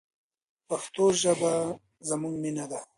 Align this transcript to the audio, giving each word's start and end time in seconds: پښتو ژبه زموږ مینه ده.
پښتو 0.67 1.05
ژبه 1.21 1.53
زموږ 2.09 2.33
مینه 2.43 2.65
ده. 2.71 2.79